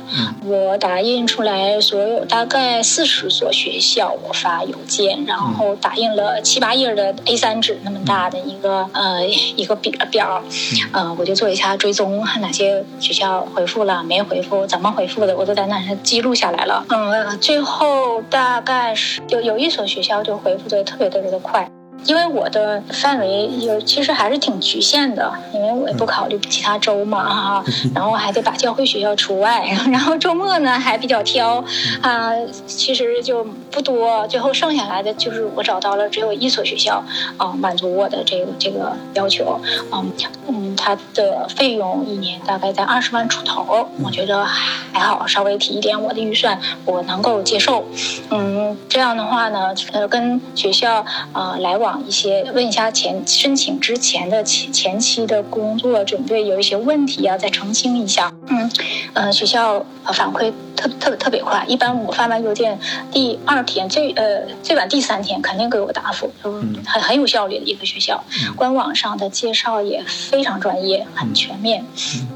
[0.45, 10.43] 我打印出来所有大概四十所学校，我发邮件，然后打印了七八页的 A3 纸那么大的一个呃一个表表，
[10.91, 16.85] 呃，我就做一下追踪，哪些学校回复了没回复，怎么回复的，我都在那上记录下来了。
[16.89, 21.69] 嗯，最后大概是有有一所学校就回复的特别特别的快。
[22.07, 31.63] 因为我的范围有其实还是挺局限的，因为我也不考虑其他州嘛哈， 然后还得把教会学校除外， 然后周末呢还比较挑，
[32.01, 32.31] 啊，
[32.65, 37.03] 其实就不多，最后剩下来的就是我找到了只有一所学校，
[37.35, 39.59] 啊，满足我的这个这个要求，
[39.91, 40.11] 嗯
[40.47, 47.83] 嗯，它的费用一年大概在二十万出头，我觉得还好，稍微提一点我的预算，我能够接受，
[48.29, 51.96] 嗯，这样的话呢，呃，跟学校啊来往。
[52.05, 58.33] 一些问一下前申请之前的前前期的工作准备有一些问题啊，再澄清一下。
[58.47, 58.69] 嗯，
[59.13, 62.79] 呃，学校反馈特特特别快，一般我发完邮件
[63.11, 68.23] 第二天最呃最晚第三天肯定给我答复，嗯，很很有效率的一个学校。
[68.55, 71.83] 官网上的介绍也非常专业，很全面。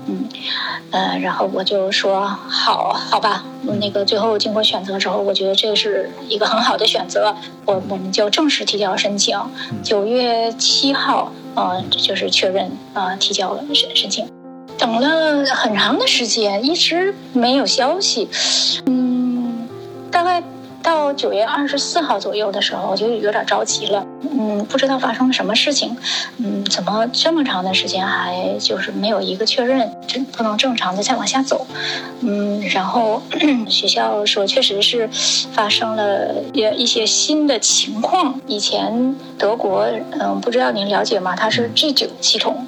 [0.07, 0.27] 嗯，
[0.91, 3.43] 呃，然后我就说好好吧。
[3.79, 9.39] 那个最后经过选择之后，我觉得这是一个很好的选择，我我们就正式提交申请。
[9.83, 14.40] 九月七号，呃，就是确认啊，提交了申申请。
[14.81, 18.27] 等了很长的时间，一直没有消息。
[18.87, 19.69] 嗯，
[20.09, 20.41] 大概。
[20.83, 24.03] 到九月二十四号左右的时候，我就有点着急了。
[24.23, 25.95] 嗯，不知道发生了什么事情。
[26.37, 31.67] 嗯，怎么这么长的时间还就是没有一个确认，真不能正常的再往下走。
[32.21, 33.21] 嗯，然后
[33.69, 35.07] 学校说确实是
[35.53, 38.41] 发生了一一些新的情况。
[38.47, 39.87] 以前德国，
[40.19, 41.35] 嗯，不知道您了解吗？
[41.35, 42.65] 它是 G 九系统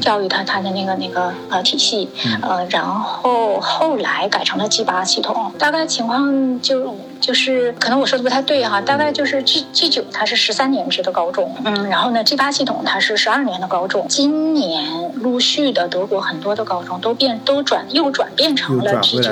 [0.00, 2.10] 教育他他的那个那个呃体系，
[2.42, 5.50] 呃，然后后来改成了 G 八系统。
[5.58, 7.46] 大概情况就就是。
[7.46, 14.82] 是，可能我说的不太对哈，大概就是 G G 九它是十三年制的高中，嗯，然后呢 G 八系统它是十二年的高中，今年
[15.14, 19.30] 陆续的德国很多的高中都变都转又转变成了 G 九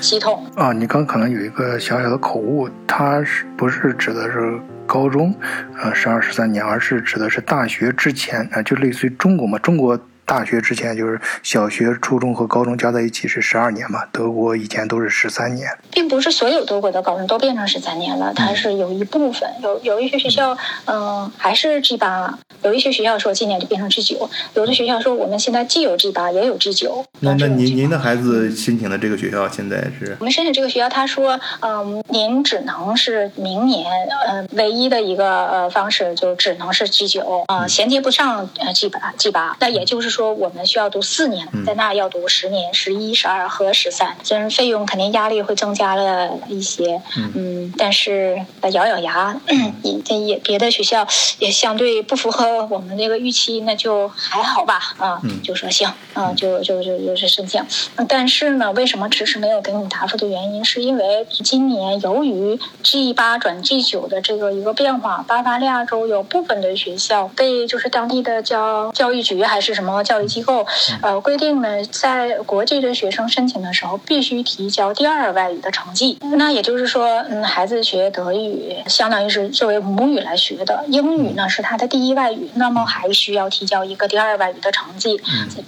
[0.00, 0.42] 系统。
[0.54, 4.58] 啊，你刚可能有一个小小的口误，它是不是指的是
[4.92, 5.32] 高中，
[5.80, 9.96] 呃十二十三年，而是指的是大学之前啊，就类似于中国嘛，中国。
[10.30, 27.04] 大学之前就是小学、初中和高中加在一起是十二年嘛，德国以前都是十三年，并不是所有德国的高中都变成十三年了，它是有一部分有有一些学校，嗯，还是 G 八，有一些学校说今年就变成 G 九，有的学校说我们现在既有 G 八也有 G 九。
[27.18, 30.16] 那那您您的孩子申请的这个学校现在是？
[30.20, 33.90] 我们申请这个学校，他说，嗯，您只能是明年，
[34.28, 39.56] 呃，唯一的一个呃方式就只能是 G 九啊，衔接不上呃 G 八 G 八。
[39.58, 47.00] 那也就是说，我们需要读四年，在那要读十年，十一、十二和十三，虽然费用肯定压力会增加了一些，
[47.34, 49.40] 嗯，但是咬咬牙，
[49.82, 51.06] 也也别的学校
[51.38, 57.64] 也相对不符合我们这个预期，那就还好吧，啊，就说行，啊，就就就就是申请。
[58.08, 70.66] 但是呢，为什么迟迟没有给你答复的原因，是因为今年由于 G 八转 G 九的这个一个变化，巴伐利亚州有部分的学校被就是当地的教教育局还是什么教育机构，
[71.02, 76.18] 呃，规定呢，在国际的学生申请的时候必须提交第二外语的成绩。
[76.36, 85.16] 那也就是说，嗯，孩子学德语相当于是作为母语来学的，英语呢是他的第一外语，那么还需要提交一个第二外语的成绩，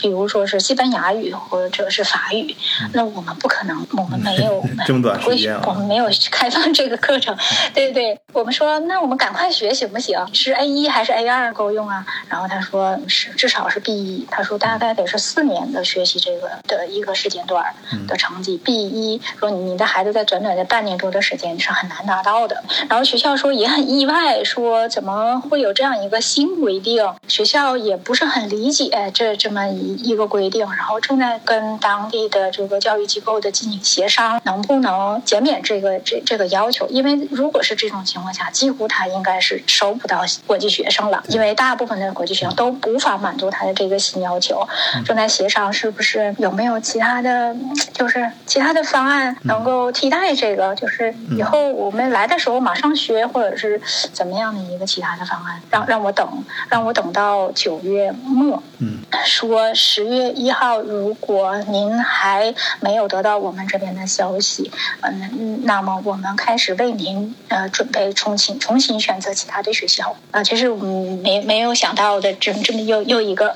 [0.01, 2.57] 比如说是西班牙语或者是法语。
[2.95, 7.37] 那我们不可能，我们没有 这么短时间，我们没有开放这个课程。
[7.73, 10.19] 对对对，我们说那我们赶快学行不行？
[10.33, 12.05] 是 A 一还是 A 二够用啊？
[12.29, 17.75] 然后他说是至少是 B 一，他说大概得是四年的学习这个的一个时间段
[18.07, 18.57] 的成绩。
[18.59, 22.63] B 一说你的孩子在短短的半年多的时间是很难达到的。
[22.89, 27.05] 然后学校说也很意外，说怎么会有这样一个新规定？
[27.29, 36.87] 学校也不是很理解这这么一一个规定，然后正在跟当地的这个教育机构的进行协商，能不能减免这个这这个要求？
[36.89, 44.67] 因为如果是这种情况下，几乎他应该是收不到国际学生了，因为大部分的国际学生都无法满足他的这个新要求。
[45.05, 47.57] 正在协商是不是有没有其他的，
[47.93, 50.75] 就是其他的方案能够替代这个？
[50.75, 53.81] 就是以后我们来的时候马上学，或者是
[54.13, 55.61] 怎么样的一个其他的方案？
[55.71, 58.63] 让让我等，让我等到九月末。
[58.83, 70.43] 嗯，说十月一号，如果您还没有得到我们这边的消息，嗯，那么我们开始为您呃准备重新重新选择其他的学校啊。
[70.43, 73.55] 其实我们没没有想到的，这这么又又一个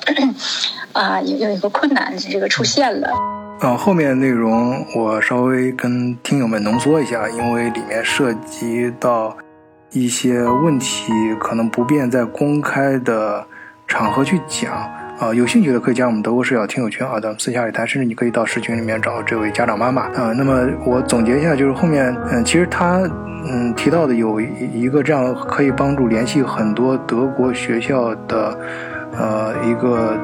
[0.92, 3.10] 啊， 又又一个困难这个出现了。
[3.62, 9.36] 嗯，后面内容我稍微跟听友们浓缩一下，因为里面涉及到
[9.90, 11.10] 一些问题，
[11.40, 13.44] 可能不便在公开的
[13.88, 14.88] 场合去讲。
[15.18, 20.32] 啊，有兴趣的可以加我们德国视角听友群啊，咱们私下里谈，甚至你可以到视群里面找这位家长妈妈啊。
[20.36, 23.00] 那么我总结一下，就是后面嗯，其实他
[23.48, 28.58] 嗯提到的有一个这样可以帮助联系很多德国学校的
[29.16, 30.16] 呃一个。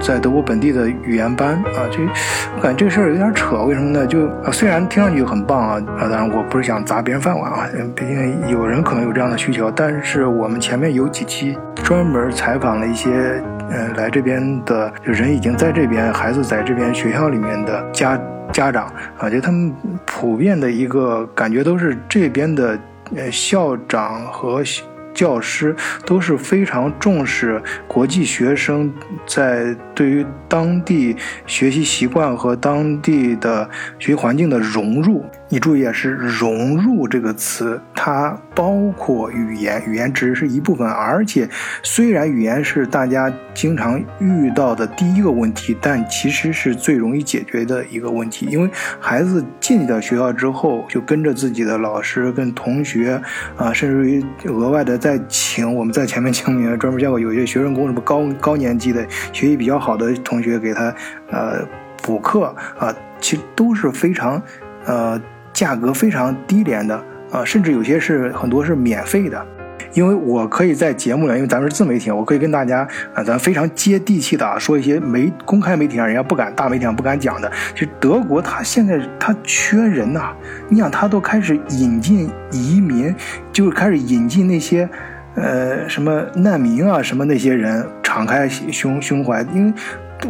[0.00, 1.98] 在德国本地的语言班啊，这
[2.54, 4.06] 我感觉这个事儿有点扯，为什么呢？
[4.06, 7.66] 就虽然听上去很棒啊，啊，当然我不是想砸别人饭碗啊，
[7.96, 9.68] 毕竟有人可能有这样的需求。
[9.74, 18.20] 但是我们前面有几期专门采访了一些，嗯，来这边的人已经在这边，孩子在这边学校里面的家
[18.52, 19.72] 家长啊，就他们
[20.04, 22.78] 普遍的一个感觉都是这边的
[23.16, 24.62] 呃校长和。
[25.12, 25.74] 教师
[26.06, 28.90] 都是非常重视国际学生
[29.26, 35.26] 在对于当地学习习惯和当地的学习环境的融入。
[35.52, 40.88] 你注意啊，是“融入”这个词，它包括语言，语言只是一部分。
[40.88, 41.48] 而且，
[41.82, 48.46] 虽然语言是大家经常遇到的第一个问题，但其实是最容易解决的一个问题。
[48.46, 53.20] 因为孩子进到学校之后，就跟着自己的老师、跟同学
[53.56, 60.94] 啊，甚至于额外的再请我们在前面 讲明专门教过有些学生工什么高高年级的学习比较好的同学给他
[61.32, 61.66] 呃
[62.00, 64.40] 补课啊，其实都是非常
[64.84, 65.20] 呃。
[65.52, 69.44] 价格非常低廉的啊，甚至有些是很多是免费的，
[69.92, 77.50] 因为我可以在节目里，因为咱们是自媒体，我可以跟大家啊，咱非常接地气的啊，说一些媒公开媒体上人家不敢，大媒体上不敢讲的。
[77.74, 80.32] 其实德国他现在他缺人呐，
[80.68, 83.14] 你想他都开始引进移民，
[83.52, 84.88] 就是开始引进那些
[85.34, 89.72] 呃什么难民啊什么那些人，敞开胸胸怀，因为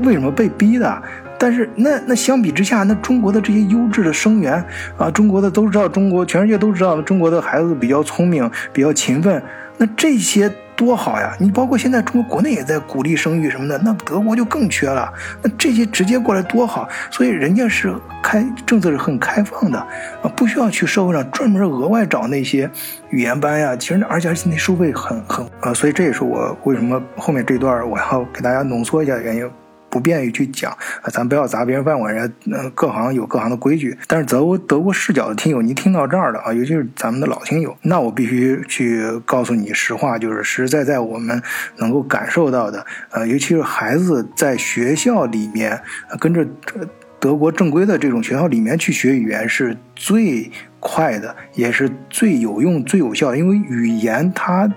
[0.04, 1.02] 为什么被逼的？
[1.42, 4.62] 但是那那相比之下，那中国的这些优质的生源
[4.98, 9.42] 啊，中国的都知道，中国全世界都知道，中国的孩子比较聪明，比较勤奋，
[9.78, 11.34] 那这些多好呀！
[11.40, 15.10] 你包括现在中国国内也在鼓励生育什么的，那德国就更缺了。
[15.42, 22.70] 那这些直接过来多好，所以人家是开政策是很开放的啊，不需要去社会上专门额外找那些
[23.08, 23.74] 语言班呀。
[23.74, 29.50] 其实而且而且那收费很很啊，所以这也是我为什么后面这段我要给大家浓缩一下的原因。
[29.90, 30.76] 不便于去讲，
[31.12, 33.96] 咱不要砸别人饭碗，人家嗯，各行有各行的规矩。
[34.06, 41.42] 但是德国德国视角的听友，您听到这儿了啊，尤其是咱们的老听友，那我必须去告诉你实话，就是实实在在我们
[41.78, 45.80] 能够感受到的，呃，尤其是孩子在学校里面
[46.18, 46.46] 跟着
[47.18, 54.70] 德国正规的这种学校里面去学语言是最快的，也是最有用、最有效的，因为语言它。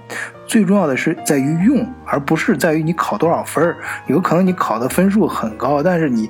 [0.48, 3.76] 最重要的是在于用，而不是在于你考多少分。
[4.08, 6.30] 有可能你考的分数很高，但是你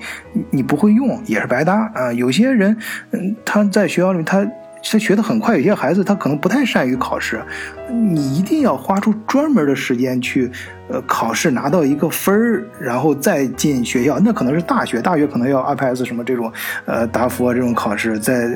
[0.50, 2.14] 你不会用也是白搭啊。
[2.14, 2.78] 有些人，
[3.12, 4.48] 嗯，他在学校里他。
[4.92, 7.42] 他学得很快，有些孩子他可能不太善于考试，
[7.90, 10.52] 你一定要花出专门的时间去，
[10.88, 14.20] 呃，考试拿到一个分儿，然后再进学校。
[14.20, 16.52] 那可能是大学，大学可能要 IPS 什么这种，
[16.86, 18.48] 呃，达福啊这种考试，在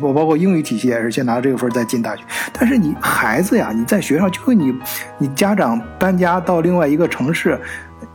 [0.00, 2.22] 包包括英语体系也是先拿这个分再进大学。
[2.52, 4.72] 但是你孩子呀，你在学校就跟你，
[5.18, 7.58] 你家长搬家到另外一个城市。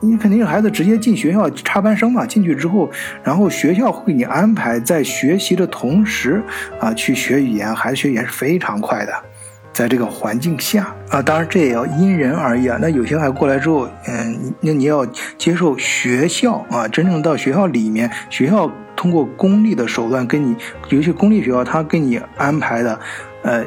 [0.04, 2.26] 你肯定孩子直接进学校插班生嘛？
[2.26, 2.92] 进去之后，
[3.24, 6.44] 然后学校会给你安排在学习的同时
[6.80, 9.14] 啊去学语言，孩子学语言是非常快的，
[9.72, 12.78] 在这个环境下啊，当然这也要因人而异啊。
[12.82, 15.06] 那有些孩子过来之后，嗯，那你要
[15.38, 20.54] 接受学校啊，真正到学校里面，学校通过公立的手段跟你，
[20.90, 23.00] 尤其公立学校，他给你安排的，
[23.44, 23.64] 呃。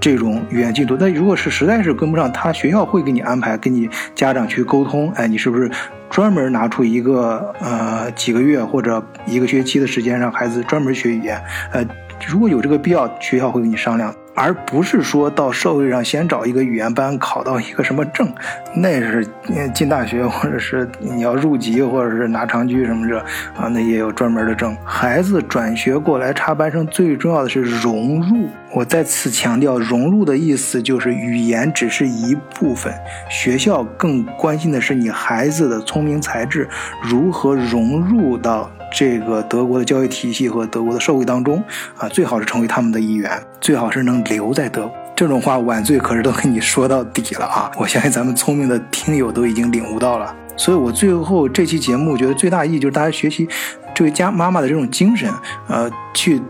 [0.00, 5.70] 这种语言进度，那如果是实在是跟不上，他学校会给你安排，跟你家长去沟通，哎，你是不是
[6.10, 11.42] 专门拿出一个呃几个月或者一个学期的时间让孩子专门学语言？
[11.72, 11.84] 呃，
[12.28, 14.14] 如果有这个必要，学校会跟你商量。
[14.36, 18.30] 而不是说到社会上先找一个语言班考到一个什么证，
[18.76, 19.26] 那是
[19.74, 23.18] 进大学或者是你要入籍或者是拿长居什么的
[23.56, 24.76] 啊，那也有专门的证。
[24.84, 28.48] 孩子转学过来插班生，最重要的是融入。
[28.74, 32.92] 我再次强调，融入的意思就是语言只是一部分，
[33.30, 36.68] 学校更关心的是你孩子的聪明才智
[37.02, 38.70] 如何融入到。
[38.98, 41.62] 这个德国的教育体系和德国的社会当中，
[41.98, 43.30] 啊，最好是成为他们的一员，
[43.60, 44.92] 最好是能留在德国。
[45.14, 47.70] 这种话晚醉可是都跟你说到底了啊！
[47.76, 50.34] 我相信咱们聪明的听友都已经领悟到了。
[50.56, 53.46] 所以我最后这期节目我觉得最大意义就是大家学习
[53.94, 55.30] 这位家妈妈的这种精神，
[55.68, 56.40] 呃，去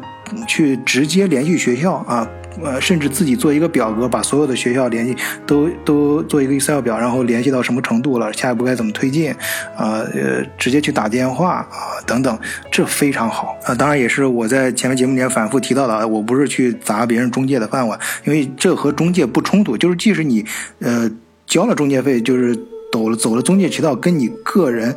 [0.47, 2.29] 去直接联系学校啊。
[2.63, 9.31] 呃，甚至自己做一个表格，把所有的学校联系都都做一个 Excel 表，然后联系到什么程度了，下一步该怎么推进，
[9.77, 12.39] 啊呃，直接去打电话啊等等，
[12.71, 13.75] 这非常好啊。
[13.75, 20.45] 当然也是我在前面节目里面反复提到的，我不是去砸别人中介的饭碗，因为这和中介不冲突，就是即使你
[20.81, 21.11] 呃
[21.47, 22.59] 交了中介费，就是。
[22.93, 24.97] 走了走了中介渠道，跟你个人，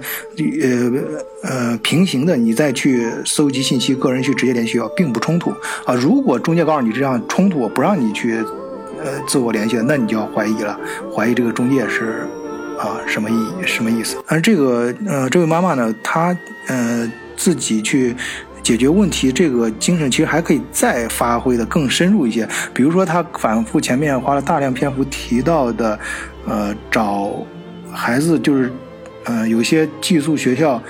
[0.61, 5.49] 呃呃平行的，你再去搜集信息，个人去直接联系学校，并不冲突
[5.83, 5.93] 啊。
[5.95, 8.37] 如果中介告诉你这样冲突，我不让你去，
[9.03, 10.79] 呃自我联系，那你就要怀疑了，
[11.13, 12.25] 怀疑这个中介是
[12.77, 13.35] 啊什么意
[13.65, 14.15] 什么意思？
[14.27, 16.37] 而这个呃这位妈妈呢，她
[16.67, 18.15] 呃自己去
[18.63, 22.47] 解决问题，这个精神其实还可以再发挥的更深入一些。
[22.73, 25.99] 比如说，她反复前面花了大量篇幅提到的，
[26.47, 27.45] 呃找。
[28.01, 28.71] 孩子就是，
[29.25, 30.81] 呃，有些寄宿学校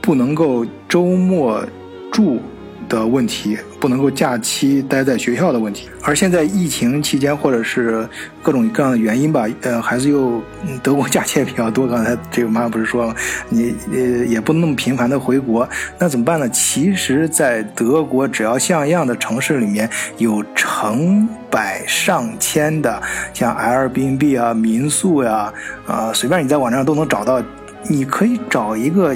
[0.00, 1.64] 不能够周末
[2.10, 2.40] 住
[2.88, 3.56] 的问题，
[3.86, 5.88] 不能够假期待在学校的问题。
[6.02, 8.04] 而现在疫情期间，或者是
[8.42, 10.42] 各种各样的原因吧，呃，孩子又
[10.82, 11.86] 德国假期也比较多。
[11.86, 13.14] 刚才这个妈妈不是说了，
[13.48, 15.68] 你呃也不能那么频繁的回国，
[16.00, 16.48] 那怎么办呢？
[16.48, 21.28] 其实，在德国只要像样的城市里面有成。
[21.48, 23.00] 百上千的，
[23.32, 25.50] 像 Airbnb 啊、民宿呀，
[25.86, 27.40] 啊，随便你在网站上都能找到。
[27.88, 29.14] 你可以找一个，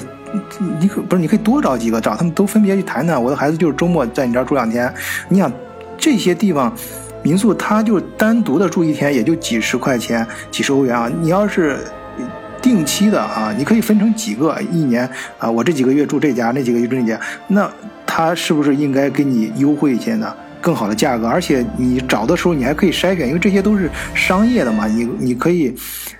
[0.79, 3.21] 你可不是你可以多找几个，找他们都分别去谈谈。
[3.21, 4.91] 我的孩子就是周末在你这儿住两天。
[5.29, 5.51] 你想
[5.97, 6.73] 这些地方
[7.23, 11.11] 民宿，他就单独的住一天，也就几十块钱、几十欧元啊。
[11.21, 11.79] 你要是
[12.61, 17.69] 定期的啊，你可以分成几个，一年啊，我这几个月住这家，那几个月住那家，那
[18.05, 20.33] 他是不是应该给你优惠一些呢？
[20.61, 24.85] 更好的价格，而且你找的时候你还可以筛选，因为这些都是商业的嘛。
[24.85, 25.75] 你你可以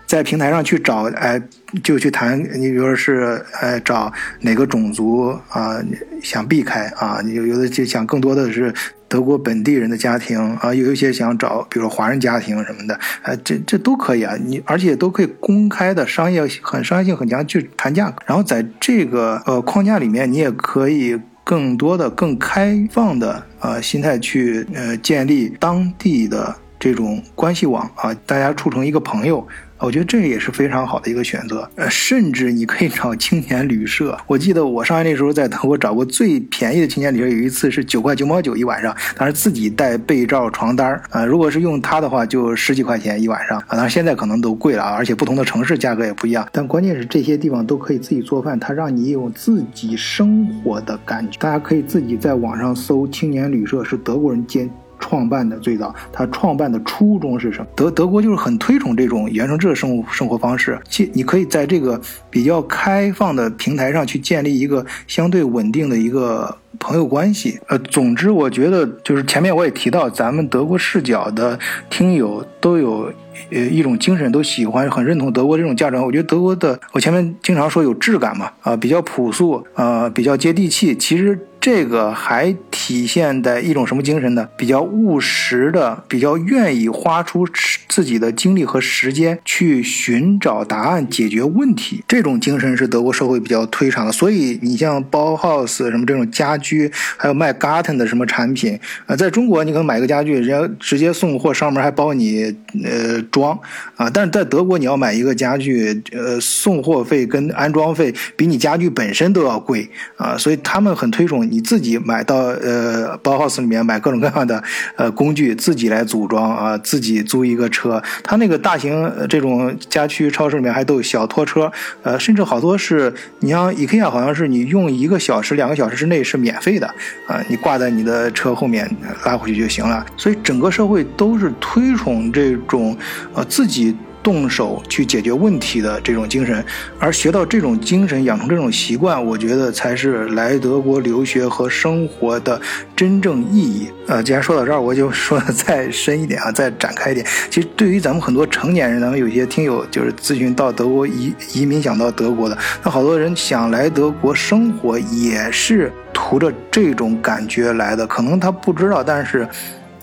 [0.08, 1.40] 在平台上去找，哎，
[1.84, 2.40] 就去谈。
[2.60, 4.12] 你比如说是，呃，找
[4.42, 5.82] 哪个种族啊，
[6.22, 7.22] 想避开啊？
[7.24, 8.74] 你有有的就想更多的是
[9.08, 14.36] 德国本地人的家庭啊，有一些想找，比如说华人家庭什么的，哎，这这都可以啊。
[14.44, 21.20] 你而且都可以公开的商业很商业性很强去谈价格，然后在这个呃框架里面，你也可以。
[21.44, 29.46] 更多的、更开放的呃心态去呃建立当地的这种关系网啊，大家处成一个朋友
[29.82, 31.68] 我觉得这也是非常好的一个选择。
[31.76, 34.18] 呃，甚至你可以找青年旅社。
[34.28, 41.26] 我记得我上学那时候在德国找过最便宜的青年旅社，有一次是九块九毛九一晚上，当时自己带被罩、床单啊。
[41.26, 43.72] 如果是用它的话，就十几块钱一晚上啊。
[43.72, 46.48] 当然现在可能都贵了啊，而且不同的城市价格也不一样。
[46.52, 51.40] 但关键是这些地方都可以自己做饭，它让你有自己生活的感觉。
[51.40, 54.70] 大家可以自己在网上搜青年旅社，是德国人建。
[55.02, 57.68] 创办的最早，他创办的初衷是什么？
[57.76, 60.80] 德德国就是很推崇这种原生质的生活生活方式。
[60.88, 62.00] 其你可以在这个
[62.30, 67.60] 比较开放的平台上去建立一个相对稳定的一个朋友关系。
[67.68, 73.12] 呃，总之我觉得就是前面我也提到，咱们德国视角的听友都有
[73.50, 76.06] 呃一种精神，都喜欢很认同德国这种价值观。
[76.06, 80.96] 我觉得德国的，我前面经常说有质感嘛，啊，比较朴素，啊，比较接地气。
[80.96, 81.38] 其实。
[81.62, 84.50] 这个还体现在一种什么精神呢？
[84.58, 87.48] 比较务实的，比较愿意花出
[87.88, 92.04] 自己的精力和时间去寻找答案、解决问题。
[92.08, 94.12] 这种精神是德国社会比较推崇的。
[94.12, 103.58] 所以你像包 house 什么这种家居，还有卖 garden 的什么产品啊，在中国你可能买个家具，人家直接送货，上门还包你呃装
[103.96, 104.10] 啊。
[104.10, 109.88] 但是在德国，你要买一个家具，呃，送货费跟安装费比你家具本身都要贵
[110.18, 110.36] 啊。
[110.36, 111.51] 所以他们很推崇。
[111.52, 114.64] 你自己买到呃包 house 里面买各种各样的
[114.96, 118.02] 呃工具，自己来组装啊，自己租一个车。
[118.24, 121.72] 它那个大型这种家居超市里面还都有小拖车，
[122.02, 126.88] 呃，甚至好多是你像 IKEA，好像是你用一个小时、两个小时之内是免费的
[127.28, 128.90] 啊，你挂在你的车后面
[129.26, 130.06] 拉回去就行了。
[130.16, 132.98] 所以整个社会都是推崇这种
[133.34, 133.94] 呃自己。
[134.24, 136.64] 动手去解决问题的这种精神，
[137.00, 142.60] 而学到这种精神，养成这种习惯，我觉得才是来德国留学和生活的
[142.96, 143.90] 真正意义。
[144.08, 147.26] 呃，既然说到这儿，我就说的再深一点啊，再展开一点。
[147.50, 158.06] 其实对于咱们很多成年人，咱们有些听友就是咨询到德国移移民想到德国的，那好多人想来德国生活，也是图着这种感觉来的。
[158.06, 159.48] 可能他不知道，但是。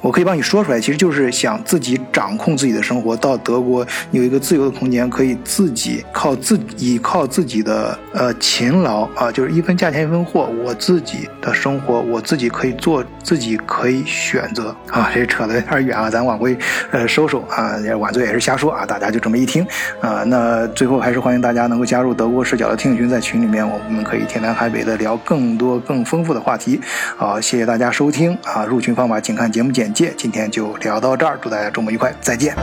[0.00, 3.16] 我可以帮你说出来，其实就是想自己掌控自己的生活。
[3.16, 10.48] 到德国有一个自由的空间，可以自己靠自己靠自己的呃勤劳啊，就是一分价钱一分货。
[10.64, 15.10] 我自己的生活，我自己可以做，自己可以选择啊。
[15.12, 16.56] 这扯得有点远啊，咱往回
[16.92, 17.74] 呃收收啊。
[17.98, 19.66] 晚醉也是瞎说啊，大家就这么一听
[20.00, 20.22] 啊。
[20.24, 26.80] 那最后还是欢迎大家能够加入德国视角的听友群，在群里面我们可以天南海北的聊更多更丰富的话题。
[27.16, 28.64] 好，谢谢大家收听啊。
[28.64, 29.87] 入群方法请看节目简。
[29.92, 32.54] 今天就聊到这儿，祝大家周末愉快，再见。